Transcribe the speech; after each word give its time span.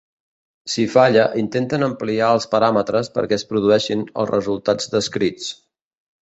Si 0.75 0.85
falla 0.93 1.25
intenten 1.41 1.87
ampliar 1.87 2.29
els 2.37 2.47
paràmetres 2.55 3.11
perquè 3.19 3.39
es 3.41 3.45
produeixin 3.53 4.03
els 4.23 4.33
resultats 4.37 4.91
descrits. 4.97 5.53